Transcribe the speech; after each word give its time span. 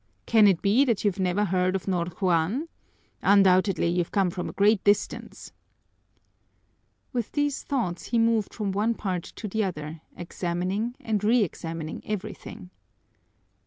Can 0.25 0.47
it 0.47 0.63
be 0.63 0.83
that 0.85 1.05
you've 1.05 1.19
never 1.19 1.45
heard 1.45 1.75
of 1.75 1.85
Ñor 1.85 2.11
Juan? 2.13 2.67
Undoubtedly 3.21 3.85
you've 3.85 4.09
come 4.09 4.31
from 4.31 4.49
a 4.49 4.53
great 4.53 4.83
distance!" 4.83 5.51
With 7.13 7.33
these 7.33 7.61
thoughts 7.61 8.05
he 8.07 8.17
moved 8.17 8.51
from 8.51 8.71
one 8.71 8.95
part 8.95 9.25
to 9.35 9.47
the 9.47 9.63
other, 9.63 10.01
examining 10.17 10.95
and 11.01 11.21
reexamining 11.21 12.01
everything. 12.03 12.71